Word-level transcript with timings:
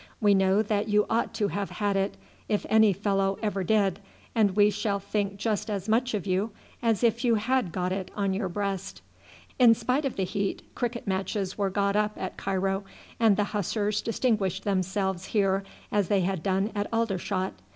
We 0.19 0.33
know 0.33 0.63
that 0.63 0.87
you 0.89 1.05
ought 1.11 1.31
to 1.35 1.49
have 1.49 1.69
had 1.69 1.95
it, 1.95 2.17
if 2.49 2.65
any 2.69 2.91
fellow 2.91 3.37
ever 3.43 3.63
did, 3.63 3.99
and 4.33 4.55
we 4.55 4.71
shall 4.71 4.97
think 4.99 5.37
just 5.37 5.69
as 5.69 5.87
much 5.87 6.15
of 6.15 6.25
you 6.25 6.49
as 6.81 7.03
if 7.03 7.23
you 7.23 7.35
had 7.35 7.71
got 7.71 7.91
it 7.91 8.09
on 8.15 8.33
your 8.33 8.49
breast." 8.49 9.03
In 9.59 9.75
spite 9.75 10.05
of 10.05 10.15
the 10.15 10.23
heat 10.23 10.63
cricket 10.73 11.05
matches 11.05 11.55
were 11.55 11.69
got 11.69 11.95
up 11.95 12.13
at 12.17 12.35
Cairo, 12.35 12.83
and 13.19 13.37
the 13.37 13.43
Hussars 13.53 14.01
distinguished 14.01 14.63
themselves 14.63 15.25
here 15.25 15.63
as 15.91 16.07
they 16.07 16.21
had 16.21 16.41
done 16.41 16.71
at 16.73 16.91
Aldershot. 16.91 17.53